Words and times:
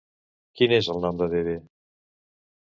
Quin 0.59 0.73
és 0.77 0.89
el 0.95 1.03
nom 1.05 1.21
de 1.21 1.29
Bebe? 1.37 1.55